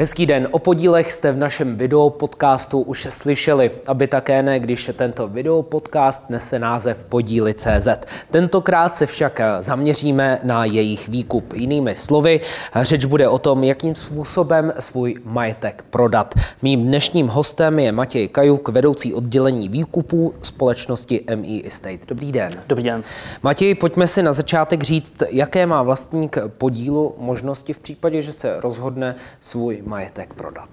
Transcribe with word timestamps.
Hezký 0.00 0.26
den. 0.26 0.48
O 0.50 0.58
podílech 0.58 1.12
jste 1.12 1.32
v 1.32 1.36
našem 1.36 1.76
video 1.76 2.10
podcastu 2.10 2.80
už 2.80 3.06
slyšeli, 3.10 3.70
aby 3.86 4.06
také 4.06 4.42
ne, 4.42 4.60
když 4.60 4.90
tento 4.96 5.28
video 5.28 5.62
podcast 5.62 6.30
nese 6.30 6.58
název 6.58 7.04
Podíly 7.04 7.54
CZ. 7.54 7.88
Tentokrát 8.30 8.96
se 8.96 9.06
však 9.06 9.40
zaměříme 9.60 10.40
na 10.42 10.64
jejich 10.64 11.08
výkup. 11.08 11.52
Jinými 11.52 11.96
slovy, 11.96 12.40
řeč 12.82 13.04
bude 13.04 13.28
o 13.28 13.38
tom, 13.38 13.64
jakým 13.64 13.94
způsobem 13.94 14.72
svůj 14.78 15.14
majetek 15.24 15.84
prodat. 15.90 16.34
Mým 16.62 16.86
dnešním 16.86 17.28
hostem 17.28 17.78
je 17.78 17.92
Matěj 17.92 18.28
Kajuk, 18.28 18.68
vedoucí 18.68 19.14
oddělení 19.14 19.68
výkupů 19.68 20.34
společnosti 20.42 21.24
ME 21.34 21.66
Estate. 21.66 22.06
Dobrý 22.08 22.32
den. 22.32 22.50
Dobrý 22.66 22.84
den. 22.84 23.02
Matěj, 23.42 23.74
pojďme 23.74 24.06
si 24.06 24.22
na 24.22 24.32
začátek 24.32 24.82
říct, 24.82 25.22
jaké 25.30 25.66
má 25.66 25.82
vlastník 25.82 26.38
podílu 26.58 27.14
možnosti 27.18 27.72
v 27.72 27.78
případě, 27.78 28.22
že 28.22 28.32
se 28.32 28.60
rozhodne 28.60 29.14
svůj 29.40 29.82
majetek 29.90 30.34
prodat? 30.34 30.70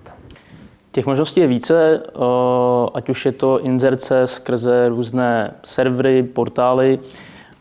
Těch 0.91 1.05
možností 1.05 1.39
je 1.39 1.47
více, 1.47 2.03
eh, 2.05 2.09
ať 2.93 3.09
už 3.09 3.25
je 3.25 3.31
to 3.31 3.59
inzerce 3.59 4.27
skrze 4.27 4.89
různé 4.89 5.53
servery, 5.63 6.23
portály, 6.23 6.99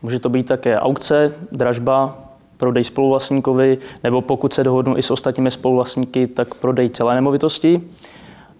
může 0.03 0.21
to 0.21 0.29
být 0.29 0.47
také 0.47 0.81
aukce, 0.81 1.35
dražba, 1.53 2.19
prodej 2.57 2.85
spoluvlastníkovi, 2.85 3.79
nebo 4.05 4.23
pokud 4.23 4.53
se 4.53 4.65
dohodnu 4.65 4.97
i 4.97 5.03
s 5.03 5.11
ostatními 5.11 5.51
spoluvlastníky, 5.51 6.27
tak 6.27 6.55
prodej 6.55 6.91
celé 6.91 7.15
nemovitosti. 7.15 7.83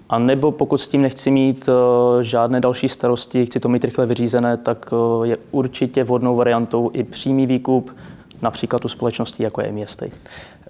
A 0.09 0.19
nebo 0.19 0.53
pokud 0.53 0.79
s 0.79 0.89
tím 0.89 1.03
nechci 1.03 1.31
mít 1.31 1.69
eh, 1.69 2.25
žádné 2.25 2.61
další 2.61 2.89
starosti, 2.89 3.47
chci 3.47 3.61
to 3.61 3.69
mít 3.69 3.85
rychle 3.85 4.07
vyřízené, 4.07 4.57
tak 4.57 4.93
eh, 4.93 5.27
je 5.27 5.37
určitě 5.51 6.05
vhodnou 6.05 6.37
variantou 6.37 6.91
i 6.93 7.05
přímý 7.05 7.47
výkup, 7.47 7.97
například 8.43 8.85
u 8.85 8.89
společností 8.89 9.43
jako 9.43 9.61
je 9.61 9.83
Estate. 9.83 10.17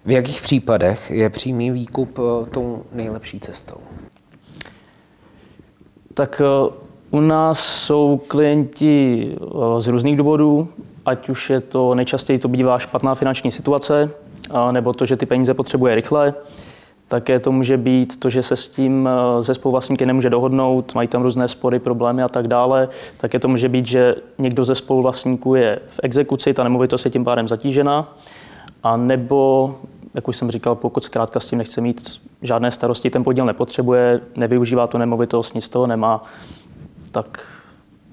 V 0.07 0.11
jakých 0.11 0.43
případech 0.43 1.11
je 1.11 1.31
přímý 1.31 1.71
výkup 1.71 2.19
eh, 2.19 2.51
tou 2.51 2.83
nejlepší 2.93 3.41
cestou? 3.41 3.77
Tak 6.15 6.43
eh, 6.45 6.75
u 7.11 7.21
nás 7.21 7.61
jsou 7.61 8.21
klienti 8.29 9.29
eh, 9.33 9.81
z 9.81 9.87
různých 9.87 10.17
důvodů, 10.17 10.69
ať 11.07 11.29
už 11.29 11.51
je 11.51 11.61
to 11.61 11.95
nejčastěji 11.95 12.39
to 12.39 12.49
bývá 12.49 12.79
špatná 12.79 13.15
finanční 13.15 13.53
situace, 13.53 14.11
nebo 14.71 14.93
to, 14.93 15.07
že 15.07 15.17
ty 15.17 15.27
peníze 15.27 15.55
potřebuje 15.55 15.95
rychle. 15.95 16.35
Také 17.09 17.39
to 17.39 17.53
může 17.53 17.77
být 17.77 18.21
to, 18.21 18.31
že 18.31 18.43
se 18.43 18.57
s 18.57 18.69
tím 18.69 19.09
ze 19.41 19.55
spoluvlastníky 19.55 20.07
nemůže 20.07 20.31
dohodnout, 20.31 20.95
mají 20.95 21.09
tam 21.09 21.23
různé 21.23 21.49
spory, 21.49 21.79
problémy 21.79 22.23
a 22.23 22.29
tak 22.29 22.49
dále. 22.49 22.89
Také 23.17 23.39
to 23.39 23.49
může 23.49 23.69
být, 23.69 23.87
že 23.87 24.15
někdo 24.39 24.65
ze 24.65 24.75
spoluvlastníků 24.75 25.55
je 25.55 25.79
v 25.87 26.01
exekuci, 26.03 26.55
ta 26.55 26.65
nemovitost 26.65 27.05
je 27.05 27.11
tím 27.11 27.25
pádem 27.25 27.49
zatížena. 27.49 28.15
A 28.83 28.97
nebo 28.97 29.75
jak 30.17 30.29
už 30.29 30.37
jsem 30.37 30.51
říkal, 30.51 30.75
pokud 30.75 31.05
zkrátka 31.05 31.41
s 31.41 31.49
tím 31.49 31.59
nechce 31.59 31.81
mít 31.81 32.21
žádné 32.43 32.71
starosti, 32.71 33.11
ten 33.11 33.25
podíl 33.25 33.45
nepotřebuje, 33.45 34.21
nevyužívá 34.37 34.87
tu 34.87 34.99
nemovitost, 34.99 35.55
nic 35.55 35.65
z 35.65 35.69
toho 35.69 35.87
nemá, 35.87 36.23
tak 37.11 37.47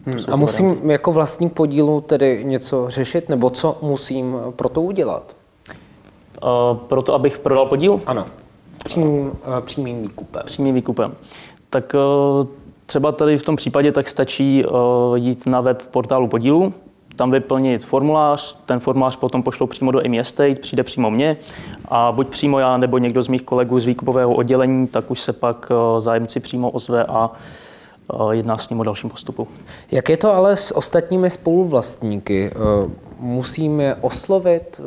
Hmm. 0.05 0.19
A 0.31 0.35
musím 0.35 0.65
varianty. 0.65 0.91
jako 0.91 1.11
vlastník 1.11 1.53
podílu 1.53 2.01
tedy 2.01 2.43
něco 2.43 2.89
řešit, 2.89 3.29
nebo 3.29 3.49
co 3.49 3.77
musím 3.81 4.35
pro 4.55 4.69
to 4.69 4.81
udělat? 4.81 5.35
Uh, 6.43 6.77
pro 6.77 7.01
to, 7.01 7.13
abych 7.13 7.39
prodal 7.39 7.65
podíl? 7.65 8.01
Ano, 8.05 8.25
přímým, 8.85 9.27
uh, 9.27 9.33
přímým 9.61 10.01
výkupem. 10.01 10.41
Přímým 10.45 10.75
výkupem. 10.75 11.13
Tak 11.69 11.95
uh, 12.39 12.47
třeba 12.85 13.11
tady 13.11 13.37
v 13.37 13.43
tom 13.43 13.55
případě 13.55 13.91
tak 13.91 14.07
stačí 14.07 14.65
uh, 14.65 15.17
jít 15.17 15.45
na 15.45 15.61
web 15.61 15.81
portálu 15.81 16.27
podílu, 16.27 16.73
tam 17.15 17.31
vyplnit 17.31 17.85
formulář, 17.85 18.57
ten 18.65 18.79
formulář 18.79 19.15
potom 19.15 19.43
pošlou 19.43 19.67
přímo 19.67 19.91
do 19.91 20.05
EMI 20.05 20.19
Estate, 20.19 20.61
přijde 20.61 20.83
přímo 20.83 21.11
mně 21.11 21.37
a 21.87 22.11
buď 22.11 22.27
přímo 22.27 22.59
já 22.59 22.77
nebo 22.77 22.97
někdo 22.97 23.23
z 23.23 23.27
mých 23.27 23.43
kolegů 23.43 23.79
z 23.79 23.85
výkupového 23.85 24.33
oddělení, 24.33 24.87
tak 24.87 25.11
už 25.11 25.19
se 25.19 25.33
pak 25.33 25.71
eh, 25.71 26.01
zájemci 26.01 26.39
přímo 26.39 26.69
ozve 26.69 27.03
a 27.03 27.31
eh, 28.13 28.15
jedná 28.35 28.57
s 28.57 28.69
ním 28.69 28.79
o 28.79 28.83
dalším 28.83 29.09
postupu. 29.09 29.47
Jak 29.91 30.09
je 30.09 30.17
to 30.17 30.33
ale 30.33 30.57
s 30.57 30.75
ostatními 30.77 31.29
spoluvlastníky? 31.29 32.51
Eh, 32.51 32.89
musím 33.19 33.79
je 33.79 33.95
oslovit 33.95 34.81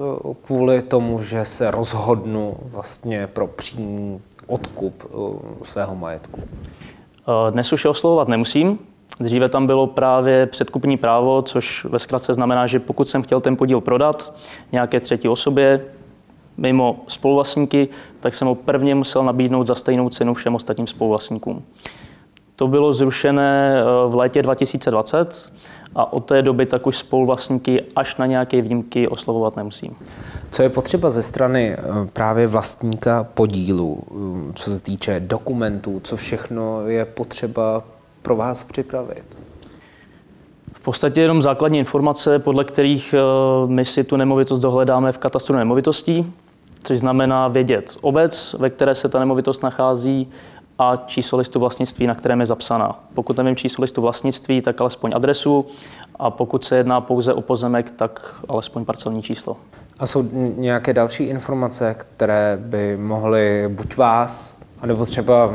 kvůli 0.44 0.82
tomu, 0.82 1.22
že 1.22 1.44
se 1.44 1.70
rozhodnu 1.70 2.56
vlastně 2.62 3.26
pro 3.26 3.46
přímý 3.46 4.20
odkup 4.46 5.04
svého 5.62 5.96
majetku? 5.96 6.40
Dnes 7.50 7.72
už 7.72 7.84
je 7.84 7.90
oslovovat 7.90 8.28
nemusím, 8.28 8.78
Dříve 9.20 9.48
tam 9.48 9.66
bylo 9.66 9.86
právě 9.86 10.46
předkupní 10.46 10.96
právo, 10.96 11.42
což 11.42 11.84
ve 11.84 11.98
zkratce 11.98 12.34
znamená, 12.34 12.66
že 12.66 12.78
pokud 12.78 13.08
jsem 13.08 13.22
chtěl 13.22 13.40
ten 13.40 13.56
podíl 13.56 13.80
prodat 13.80 14.34
nějaké 14.72 15.00
třetí 15.00 15.28
osobě, 15.28 15.84
mimo 16.56 17.04
spoluvlastníky, 17.08 17.88
tak 18.20 18.34
jsem 18.34 18.48
ho 18.48 18.54
prvně 18.54 18.94
musel 18.94 19.24
nabídnout 19.24 19.66
za 19.66 19.74
stejnou 19.74 20.08
cenu 20.08 20.34
všem 20.34 20.54
ostatním 20.54 20.86
spoluvlastníkům. 20.86 21.62
To 22.56 22.68
bylo 22.68 22.92
zrušené 22.92 23.80
eh, 23.80 24.08
v 24.08 24.14
létě 24.14 24.42
2020 24.42 25.52
a 25.94 26.12
od 26.12 26.24
té 26.24 26.42
doby 26.42 26.66
tak 26.66 26.86
už 26.86 26.96
spoluvlastníky 26.96 27.82
až 27.96 28.16
na 28.16 28.26
nějaké 28.26 28.62
výjimky 28.62 29.08
oslovovat 29.08 29.56
nemusím. 29.56 29.96
Co 30.50 30.62
je 30.62 30.68
potřeba 30.68 31.10
ze 31.10 31.22
strany 31.22 31.76
eh, 31.78 31.82
právě 32.12 32.46
vlastníka 32.46 33.24
podílu, 33.34 34.02
eh, 34.10 34.52
co 34.54 34.70
se 34.70 34.80
týče 34.80 35.20
dokumentů, 35.20 36.00
co 36.04 36.16
všechno 36.16 36.86
je 36.86 37.04
potřeba 37.04 37.82
pro 38.26 38.36
vás 38.36 38.64
připravit? 38.64 39.24
V 40.72 40.80
podstatě 40.80 41.20
jenom 41.20 41.42
základní 41.42 41.78
informace, 41.78 42.38
podle 42.38 42.64
kterých 42.64 43.14
eh, 43.14 43.20
my 43.66 43.84
si 43.84 44.04
tu 44.04 44.16
nemovitost 44.16 44.60
dohledáme 44.60 45.12
v 45.12 45.18
katastru 45.18 45.56
nemovitostí, 45.56 46.32
což 46.82 47.00
znamená 47.00 47.48
vědět 47.48 47.96
obec, 48.00 48.56
ve 48.58 48.70
které 48.70 48.94
se 48.94 49.08
ta 49.08 49.18
nemovitost 49.18 49.62
nachází, 49.62 50.28
a 50.78 50.96
číslo 50.96 51.38
listu 51.38 51.60
vlastnictví, 51.60 52.06
na 52.06 52.14
kterém 52.14 52.40
je 52.40 52.46
zapsaná. 52.46 53.00
Pokud 53.14 53.36
nevím 53.36 53.56
číslo 53.56 53.82
listu 53.82 54.02
vlastnictví, 54.02 54.62
tak 54.62 54.80
alespoň 54.80 55.12
adresu 55.14 55.64
a 56.16 56.30
pokud 56.30 56.64
se 56.64 56.76
jedná 56.76 57.00
pouze 57.00 57.34
o 57.34 57.40
pozemek, 57.40 57.90
tak 57.90 58.34
alespoň 58.48 58.84
parcelní 58.84 59.22
číslo. 59.22 59.56
A 59.98 60.06
jsou 60.06 60.24
nějaké 60.56 60.92
další 60.92 61.24
informace, 61.24 61.96
které 61.98 62.58
by 62.60 62.96
mohly 62.96 63.68
buď 63.68 63.96
vás, 63.96 64.58
anebo 64.80 65.04
třeba 65.04 65.50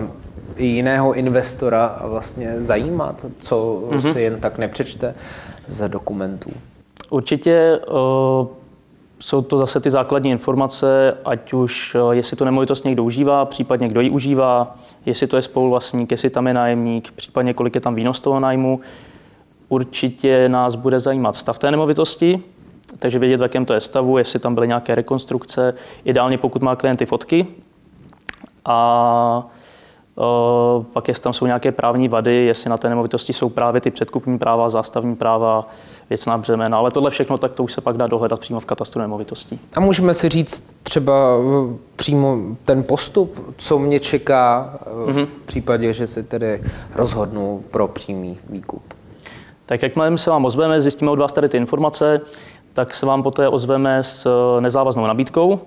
jiného 0.57 1.13
investora 1.13 2.01
vlastně 2.03 2.61
zajímat, 2.61 3.25
co 3.39 3.83
mm-hmm. 3.89 4.11
si 4.11 4.21
jen 4.21 4.39
tak 4.39 4.57
nepřečte 4.57 5.15
ze 5.67 5.89
dokumentů? 5.89 6.49
Určitě 7.09 7.79
uh, 7.87 8.47
jsou 9.19 9.41
to 9.41 9.57
zase 9.57 9.79
ty 9.79 9.89
základní 9.89 10.31
informace, 10.31 11.17
ať 11.25 11.53
už 11.53 11.95
uh, 11.95 12.11
jestli 12.11 12.37
to 12.37 12.45
nemovitost 12.45 12.85
někdo 12.85 13.03
užívá, 13.03 13.45
případně 13.45 13.87
kdo 13.87 14.01
ji 14.01 14.09
užívá, 14.09 14.75
jestli 15.05 15.27
to 15.27 15.35
je 15.35 15.41
spoluvlastník, 15.41 16.11
jestli 16.11 16.29
tam 16.29 16.47
je 16.47 16.53
nájemník, 16.53 17.11
případně 17.11 17.53
kolik 17.53 17.75
je 17.75 17.81
tam 17.81 17.95
výnos 17.95 18.21
toho 18.21 18.39
nájmu. 18.39 18.79
Určitě 19.69 20.49
nás 20.49 20.75
bude 20.75 20.99
zajímat 20.99 21.35
stav 21.35 21.59
té 21.59 21.71
nemovitosti, 21.71 22.43
takže 22.99 23.19
vědět, 23.19 23.37
v 23.37 23.43
jakém 23.43 23.65
to 23.65 23.73
je 23.73 23.81
stavu, 23.81 24.17
jestli 24.17 24.39
tam 24.39 24.55
byly 24.55 24.67
nějaké 24.67 24.95
rekonstrukce, 24.95 25.73
ideálně 26.05 26.37
pokud 26.37 26.61
má 26.61 26.75
klienty 26.75 27.05
fotky. 27.05 27.47
A 28.65 29.47
pak 30.93 31.07
jestli 31.07 31.23
tam 31.23 31.33
jsou 31.33 31.45
nějaké 31.45 31.71
právní 31.71 32.07
vady, 32.07 32.45
jestli 32.45 32.69
na 32.69 32.77
té 32.77 32.89
nemovitosti 32.89 33.33
jsou 33.33 33.49
právě 33.49 33.81
ty 33.81 33.91
předkupní 33.91 34.39
práva, 34.39 34.69
zástavní 34.69 35.15
práva, 35.15 35.67
věcná 36.09 36.37
břemena, 36.37 36.77
ale 36.77 36.91
tohle 36.91 37.11
všechno, 37.11 37.37
tak 37.37 37.51
to 37.51 37.63
už 37.63 37.73
se 37.73 37.81
pak 37.81 37.97
dá 37.97 38.07
dohledat 38.07 38.39
přímo 38.39 38.59
v 38.59 38.65
katastru 38.65 39.01
nemovitostí. 39.01 39.59
A 39.75 39.79
můžeme 39.79 40.13
si 40.13 40.29
říct 40.29 40.75
třeba 40.83 41.13
eh, 41.13 41.75
přímo 41.95 42.37
ten 42.65 42.83
postup, 42.83 43.53
co 43.57 43.79
mě 43.79 43.99
čeká 43.99 44.73
mm-hmm. 45.05 45.25
v 45.25 45.45
případě, 45.45 45.93
že 45.93 46.07
si 46.07 46.23
tedy 46.23 46.63
rozhodnu 46.95 47.63
pro 47.71 47.87
přímý 47.87 48.37
výkup. 48.49 48.83
Tak 49.65 49.81
jakmile 49.81 50.17
se 50.17 50.29
vám 50.29 50.45
ozveme, 50.45 50.81
zjistíme 50.81 51.11
od 51.11 51.19
vás 51.19 51.33
tady 51.33 51.49
ty 51.49 51.57
informace, 51.57 52.21
tak 52.73 52.93
se 52.93 53.05
vám 53.05 53.23
poté 53.23 53.47
ozveme 53.47 54.03
s 54.03 54.25
eh, 54.25 54.61
nezávaznou 54.61 55.07
nabídkou. 55.07 55.59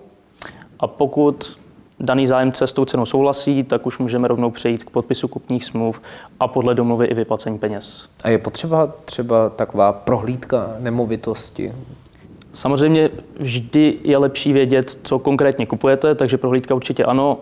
A 0.81 0.87
pokud 0.87 1.59
daný 2.01 2.27
zájemce 2.27 2.67
s 2.67 2.73
tou 2.73 2.85
cenou 2.85 3.07
souhlasí, 3.07 3.65
tak 3.65 3.87
už 3.87 3.99
můžeme 3.99 4.29
rovnou 4.29 4.51
přejít 4.51 4.85
k 4.85 4.91
podpisu 4.91 5.29
kupních 5.29 5.65
smluv 5.65 6.01
a 6.41 6.49
podle 6.49 6.75
domluvy 6.75 7.07
i 7.07 7.15
vyplacení 7.15 7.59
peněz. 7.59 8.09
A 8.25 8.29
je 8.29 8.39
potřeba 8.39 8.87
třeba 9.05 9.49
taková 9.49 9.93
prohlídka 9.93 10.71
nemovitosti? 10.79 11.73
Samozřejmě 12.53 13.11
vždy 13.39 13.99
je 14.03 14.19
lepší 14.19 14.53
vědět, 14.53 14.99
co 15.03 15.19
konkrétně 15.19 15.67
kupujete, 15.67 16.15
takže 16.15 16.39
prohlídka 16.39 16.75
určitě 16.75 17.05
ano, 17.05 17.39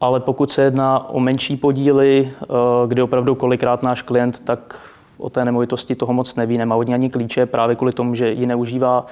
ale 0.00 0.20
pokud 0.20 0.50
se 0.50 0.62
jedná 0.62 1.08
o 1.08 1.20
menší 1.20 1.56
podíly, 1.56 2.30
eh, 2.42 2.46
kdy 2.86 3.02
opravdu 3.02 3.34
kolikrát 3.34 3.82
náš 3.82 4.02
klient 4.02 4.40
tak 4.40 4.80
o 5.18 5.30
té 5.30 5.44
nemovitosti 5.44 5.94
toho 5.94 6.12
moc 6.12 6.36
neví, 6.36 6.58
nemá 6.58 6.76
od 6.76 6.88
ní 6.88 6.94
ani 6.94 7.10
klíče, 7.10 7.46
právě 7.46 7.76
kvůli 7.76 7.92
tomu, 7.92 8.14
že 8.14 8.30
ji 8.30 8.46
neužívá, 8.46 9.06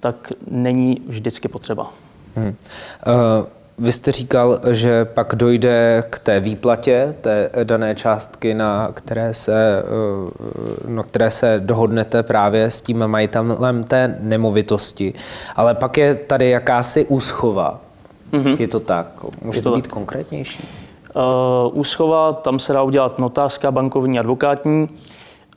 tak 0.00 0.32
není 0.50 1.02
vždycky 1.06 1.48
potřeba. 1.48 1.90
Hmm. 2.36 2.46
Uh... 3.06 3.46
Vy 3.78 3.92
jste 3.92 4.12
říkal, 4.12 4.58
že 4.70 5.04
pak 5.04 5.34
dojde 5.34 6.04
k 6.10 6.18
té 6.18 6.40
výplatě 6.40 7.14
té 7.20 7.50
dané 7.64 7.94
částky, 7.94 8.54
na 8.54 8.88
které 8.94 9.34
se, 9.34 9.82
eh, 9.82 10.90
na 10.90 11.02
které 11.02 11.30
se 11.30 11.56
dohodnete 11.58 12.22
právě 12.22 12.70
s 12.70 12.80
tím 12.80 13.06
majitelem 13.06 13.84
té 13.84 14.18
nemovitosti. 14.20 15.14
Ale 15.56 15.74
pak 15.74 15.98
je 15.98 16.14
tady 16.14 16.50
jakási 16.50 17.06
úschova. 17.06 17.80
Mm-hmm. 18.32 18.60
Je 18.60 18.68
to 18.68 18.80
tak? 18.80 19.06
Může 19.42 19.62
to, 19.62 19.70
to 19.70 19.76
být 19.76 19.84
tak. 19.84 19.92
konkrétnější? 19.92 20.68
Uh, 21.16 21.78
úschova, 21.78 22.32
tam 22.32 22.58
se 22.58 22.72
dá 22.72 22.82
udělat 22.82 23.18
notářská, 23.18 23.70
bankovní, 23.70 24.18
advokátní. 24.18 24.88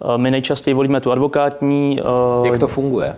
Uh, 0.05 0.17
my 0.17 0.31
nejčastěji 0.31 0.73
volíme 0.73 1.01
tu 1.01 1.11
advokátní. 1.11 2.01
Uh, 2.39 2.45
Jak 2.45 2.57
to 2.57 2.67
funguje? 2.67 3.15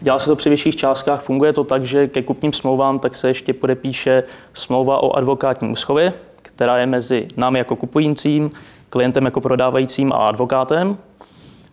Dělá 0.00 0.18
se 0.18 0.30
to 0.30 0.36
při 0.36 0.50
vyšších 0.50 0.76
částkách. 0.76 1.22
Funguje 1.22 1.52
to 1.52 1.64
tak, 1.64 1.84
že 1.84 2.08
ke 2.08 2.22
kupním 2.22 2.52
smlouvám 2.52 2.98
tak 2.98 3.14
se 3.14 3.28
ještě 3.28 3.52
podepíše 3.52 4.22
smlouva 4.54 5.02
o 5.02 5.16
advokátní 5.16 5.68
úschově, 5.68 6.12
která 6.42 6.78
je 6.78 6.86
mezi 6.86 7.28
námi 7.36 7.58
jako 7.58 7.76
kupujícím, 7.76 8.50
klientem 8.90 9.24
jako 9.24 9.40
prodávajícím 9.40 10.12
a 10.12 10.16
advokátem. 10.16 10.98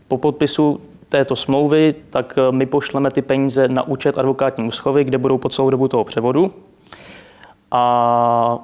Po 0.07 0.17
podpisu 0.17 0.81
této 1.09 1.35
smlouvy, 1.35 1.95
tak 2.09 2.39
my 2.51 2.65
pošleme 2.65 3.11
ty 3.11 3.21
peníze 3.21 3.67
na 3.67 3.87
účet 3.87 4.17
advokátní 4.17 4.67
úschovy, 4.67 5.03
kde 5.03 5.17
budou 5.17 5.37
po 5.37 5.49
celou 5.49 5.69
dobu 5.69 5.87
toho 5.87 6.03
převodu. 6.03 6.53
A 7.71 8.59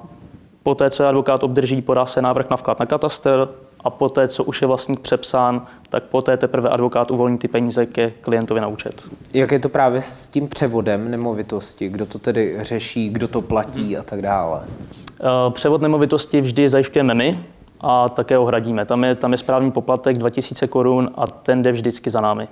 poté, 0.62 0.90
co 0.90 1.06
advokát 1.06 1.42
obdrží, 1.42 1.82
podá 1.82 2.06
se 2.06 2.22
návrh 2.22 2.50
na 2.50 2.56
vklad 2.56 2.80
na 2.80 2.86
kataster 2.86 3.48
a 3.84 3.90
poté, 3.90 4.28
co 4.28 4.44
už 4.44 4.62
je 4.62 4.68
vlastník 4.68 5.00
přepsán, 5.00 5.62
tak 5.88 6.02
poté 6.02 6.36
teprve 6.36 6.68
advokát 6.68 7.10
uvolní 7.10 7.38
ty 7.38 7.48
peníze 7.48 7.86
ke 7.86 8.10
klientovi 8.10 8.60
na 8.60 8.66
účet. 8.66 9.04
Jak 9.34 9.52
je 9.52 9.58
to 9.58 9.68
právě 9.68 10.02
s 10.02 10.28
tím 10.28 10.48
převodem 10.48 11.10
nemovitosti? 11.10 11.88
Kdo 11.88 12.06
to 12.06 12.18
tedy 12.18 12.56
řeší, 12.60 13.10
kdo 13.10 13.28
to 13.28 13.42
platí 13.42 13.96
a 13.96 14.02
tak 14.02 14.22
dále? 14.22 14.60
Eh, 15.20 15.50
převod 15.50 15.82
nemovitosti 15.82 16.40
vždy 16.40 16.68
zajišťujeme 16.68 17.14
my 17.14 17.44
a 17.80 18.08
také 18.08 18.36
ho 18.36 18.46
hradíme. 18.46 18.84
Tam 18.86 19.04
je, 19.04 19.14
tam 19.14 19.32
je 19.32 19.38
správní 19.38 19.70
poplatek 19.70 20.18
2000 20.18 20.66
korun 20.66 21.10
a 21.14 21.26
ten 21.26 21.62
jde 21.62 21.72
vždycky 21.72 22.10
za 22.10 22.20
námi. 22.20 22.48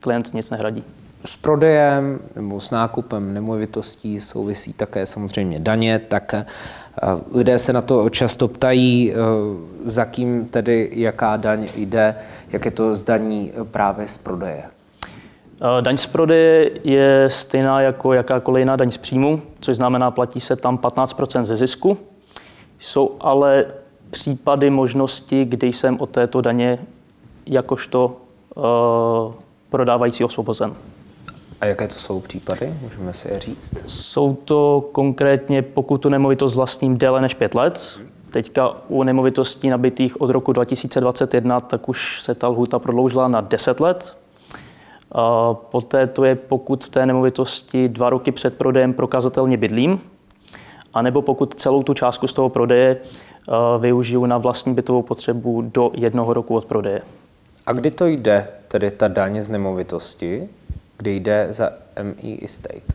Klient 0.00 0.34
nic 0.34 0.50
nehradí. 0.50 0.84
S 1.24 1.36
prodejem 1.36 2.20
nebo 2.36 2.60
s 2.60 2.70
nákupem 2.70 3.34
nemovitostí 3.34 4.20
souvisí 4.20 4.72
také 4.72 5.06
samozřejmě 5.06 5.60
daně, 5.60 5.98
tak 5.98 6.34
eh, 6.34 6.44
lidé 7.34 7.58
se 7.58 7.72
na 7.72 7.80
to 7.80 8.10
často 8.10 8.48
ptají, 8.48 9.12
eh, 9.12 9.16
za 9.84 10.04
kým 10.04 10.46
tedy 10.46 10.90
jaká 10.92 11.36
daň 11.36 11.68
jde, 11.76 12.14
jak 12.52 12.64
je 12.64 12.70
to 12.70 12.94
s 12.94 13.02
daní 13.02 13.52
právě 13.70 14.08
z 14.08 14.18
prodeje. 14.18 14.62
Eh, 15.62 15.82
daň 15.82 15.96
z 15.96 16.06
prodeje 16.06 16.70
je 16.84 17.24
stejná 17.30 17.80
jako 17.80 18.12
jakákoliv 18.12 18.60
jiná 18.60 18.76
daň 18.76 18.90
z 18.90 18.98
příjmu, 18.98 19.42
což 19.60 19.76
znamená, 19.76 20.10
platí 20.10 20.40
se 20.40 20.56
tam 20.56 20.78
15% 20.78 21.44
ze 21.44 21.56
zisku. 21.56 21.98
Jsou 22.80 23.16
ale 23.20 23.66
případy 24.10 24.70
možnosti, 24.70 25.44
kdy 25.44 25.72
jsem 25.72 26.00
od 26.00 26.10
této 26.10 26.40
daně 26.40 26.78
jakožto 27.46 28.16
uh, 28.54 29.34
prodávající 29.70 30.24
osvobozen. 30.24 30.74
A 31.62 31.66
jaké 31.66 31.88
to 31.88 31.94
jsou 31.94 32.20
případy? 32.20 32.74
Můžeme 32.82 33.12
si 33.12 33.28
je 33.28 33.38
říct? 33.38 33.84
Jsou 33.86 34.34
to 34.34 34.88
konkrétně, 34.92 35.62
pokud 35.62 35.98
tu 35.98 36.08
nemovitost 36.08 36.54
vlastním 36.56 36.98
déle 36.98 37.20
než 37.20 37.34
pět 37.34 37.54
let. 37.54 38.00
Teďka 38.30 38.70
u 38.88 39.02
nemovitostí 39.02 39.70
nabitých 39.70 40.20
od 40.20 40.30
roku 40.30 40.52
2021, 40.52 41.60
tak 41.60 41.88
už 41.88 42.22
se 42.22 42.34
ta 42.34 42.48
lhuta 42.48 42.78
prodloužila 42.78 43.28
na 43.28 43.40
10 43.40 43.80
let. 43.80 44.16
A 45.12 45.54
poté 45.54 46.06
to 46.06 46.24
je, 46.24 46.34
pokud 46.34 46.84
v 46.84 46.88
té 46.88 47.06
nemovitosti 47.06 47.88
dva 47.88 48.10
roky 48.10 48.32
před 48.32 48.58
prodejem 48.58 48.92
prokazatelně 48.92 49.56
bydlím, 49.56 50.00
anebo 50.94 51.22
pokud 51.22 51.54
celou 51.60 51.82
tu 51.82 51.94
částku 51.94 52.26
z 52.26 52.34
toho 52.34 52.48
prodeje 52.48 52.96
využiju 53.78 54.26
na 54.26 54.38
vlastní 54.38 54.74
bytovou 54.74 55.02
potřebu 55.02 55.62
do 55.62 55.90
jednoho 55.94 56.32
roku 56.32 56.56
od 56.56 56.64
prodeje. 56.64 57.00
A 57.66 57.72
kdy 57.72 57.90
to 57.90 58.06
jde, 58.06 58.48
tedy 58.68 58.90
ta 58.90 59.08
daň 59.08 59.42
z 59.42 59.50
nemovitosti? 59.50 60.48
Kdy 61.02 61.16
jde 61.16 61.46
za 61.50 61.70
ME 62.02 62.44
Estate? 62.44 62.92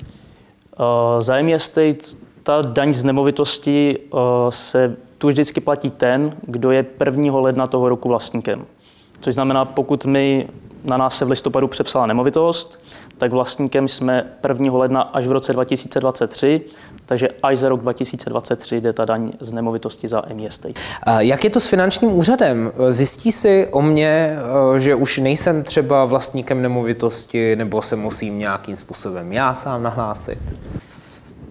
Uh, 0.80 1.21
za 1.21 1.42
ME 1.42 1.54
Estate 1.54 1.98
ta 2.44 2.62
daň 2.62 2.94
z 2.94 3.04
nemovitosti 3.04 3.98
uh, 3.98 4.19
se 4.50 4.98
tu 5.18 5.27
vždycky 5.27 5.62
platí 5.62 5.89
ten, 5.89 6.31
kdo 6.42 6.71
je 6.71 6.86
1. 7.06 7.39
ledna 7.39 7.68
toho 7.68 7.89
roku 7.89 8.09
vlastníkem. 8.09 8.65
Což 9.21 9.33
znamená, 9.33 9.65
pokud 9.65 10.06
my 10.06 10.48
na 10.83 10.97
nás 10.97 11.18
se 11.18 11.25
v 11.25 11.29
listopadu 11.29 11.68
přepsala 11.68 12.06
nemovitost, 12.06 12.79
tak 13.18 13.31
vlastníkem 13.31 13.88
jsme 13.88 14.33
1. 14.47 14.77
ledna 14.77 15.01
až 15.01 15.27
v 15.27 15.31
roce 15.31 15.53
2023, 15.53 16.62
takže 17.06 17.27
až 17.44 17.57
za 17.57 17.69
rok 17.69 17.81
2023 17.81 18.81
jde 18.81 18.94
ta 18.94 19.06
daň 19.06 19.31
z 19.39 19.51
nemovitosti 19.51 20.07
za 20.07 20.21
ME 20.33 20.47
Estate. 20.47 20.79
Jak 21.18 21.44
je 21.44 21.50
to 21.50 21.59
s 21.59 21.68
finančním 21.68 22.13
úřadem? 22.13 22.71
Zjistí 22.89 23.31
si 23.31 23.68
o 23.71 23.81
mě, 23.81 24.38
eh, 24.75 24.79
že 24.79 24.95
už 24.95 25.18
nejsem 25.18 25.63
třeba 25.63 26.06
vlastníkem 26.06 26.62
nemovitosti, 26.62 27.56
nebo 27.56 27.81
se 27.81 27.95
musím 27.95 28.39
nějakým 28.39 28.75
způsobem 28.75 29.33
já 29.33 29.53
sám 29.53 29.83
nahlásit? 29.83 30.39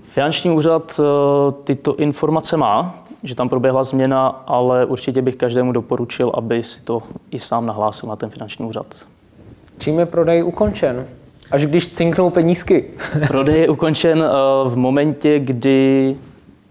Finanční 0.02 0.50
úřad 0.50 1.00
eh, 1.00 1.52
tyto 1.64 1.96
informace 1.96 2.56
má, 2.56 3.04
že 3.22 3.34
tam 3.34 3.48
proběhla 3.48 3.84
změna, 3.84 4.26
ale 4.46 4.84
určitě 4.84 5.22
bych 5.22 5.36
každému 5.36 5.72
doporučil, 5.72 6.32
aby 6.34 6.62
si 6.62 6.80
to 6.80 7.02
i 7.30 7.38
sám 7.38 7.66
nahlásil 7.66 8.08
na 8.08 8.16
ten 8.16 8.30
finanční 8.30 8.66
úřad. 8.66 8.86
Čím 9.78 9.98
je 9.98 10.06
prodej 10.06 10.44
ukončen? 10.44 11.06
Až 11.50 11.66
když 11.66 11.88
cinknou 11.88 12.30
penízky. 12.30 12.84
prodej 13.28 13.60
je 13.60 13.68
ukončen 13.68 14.22
eh, 14.22 14.68
v 14.68 14.76
momentě, 14.76 15.38
kdy 15.38 16.16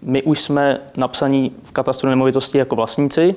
my 0.02 0.22
už 0.22 0.40
jsme 0.40 0.80
napsaní 0.96 1.52
v 1.64 1.72
katastru 1.72 2.08
nemovitosti 2.08 2.58
jako 2.58 2.76
vlastníci 2.76 3.34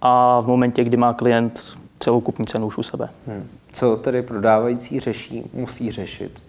a 0.00 0.40
v 0.40 0.46
momentě, 0.46 0.84
kdy 0.84 0.96
má 0.96 1.12
klient 1.12 1.76
celou 1.98 2.20
kupní 2.20 2.46
cenu 2.46 2.66
už 2.66 2.78
u 2.78 2.82
sebe. 2.82 3.08
Hmm. 3.26 3.48
Co 3.72 3.96
tedy 3.96 4.22
prodávající 4.22 5.00
řeší, 5.00 5.42
musí 5.54 5.90
řešit? 5.90 6.42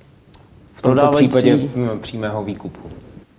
V 0.74 0.82
tomto 0.82 0.96
prodávající, 0.96 1.28
případě 1.28 1.60
přímého 2.02 2.44
výkupu. 2.44 2.80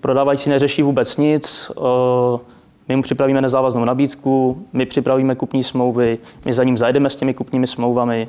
Prodávající 0.00 0.50
neřeší 0.50 0.82
vůbec 0.82 1.16
nic. 1.16 1.70
Eh, 1.70 2.40
my 2.88 2.96
mu 2.96 3.02
připravíme 3.02 3.40
nezávaznou 3.40 3.84
nabídku, 3.84 4.64
my 4.72 4.86
připravíme 4.86 5.34
kupní 5.34 5.64
smlouvy, 5.64 6.18
my 6.44 6.52
za 6.52 6.64
ním 6.64 6.76
zajdeme 6.76 7.10
s 7.10 7.16
těmi 7.16 7.34
kupními 7.34 7.66
smlouvami, 7.66 8.28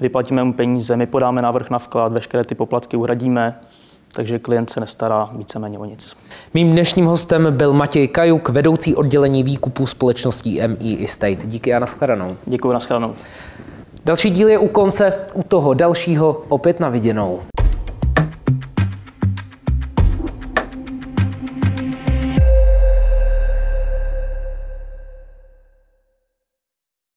vyplatíme 0.00 0.44
mu 0.44 0.52
peníze, 0.52 0.96
my 0.96 1.06
podáme 1.06 1.42
návrh 1.42 1.70
na 1.70 1.78
vklad, 1.78 2.12
veškeré 2.12 2.44
ty 2.44 2.54
poplatky 2.54 2.96
uhradíme, 2.96 3.60
takže 4.12 4.38
klient 4.38 4.70
se 4.70 4.80
nestará 4.80 5.30
víceméně 5.32 5.78
o 5.78 5.84
nic. 5.84 6.16
Mým 6.54 6.72
dnešním 6.72 7.06
hostem 7.06 7.46
byl 7.50 7.72
Matěj 7.72 8.08
Kajuk, 8.08 8.48
vedoucí 8.48 8.94
oddělení 8.94 9.42
výkupu 9.42 9.86
společností 9.86 10.60
ME 10.66 11.04
Estate. 11.04 11.46
Díky 11.46 11.74
a 11.74 11.78
nashledanou. 11.78 12.36
Děkuji, 12.46 12.72
nashledanou. 12.72 13.14
Další 14.04 14.30
díl 14.30 14.48
je 14.48 14.58
u 14.58 14.68
konce, 14.68 15.14
u 15.34 15.42
toho 15.42 15.74
dalšího 15.74 16.44
opět 16.48 16.80
na 16.80 16.88
viděnou. 16.88 17.40